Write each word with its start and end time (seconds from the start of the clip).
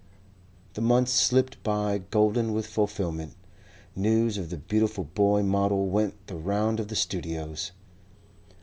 The 0.73 0.81
months 0.81 1.11
slipped 1.11 1.61
by 1.61 1.99
golden 1.99 2.53
with 2.53 2.65
fulfilment. 2.65 3.35
News 3.95 4.39
of 4.39 4.49
the 4.49 4.57
beautiful 4.57 5.03
boy 5.03 5.43
model 5.43 5.89
went 5.89 6.25
the 6.25 6.37
round 6.37 6.79
of 6.79 6.87
the 6.87 6.95
studios. 6.95 7.71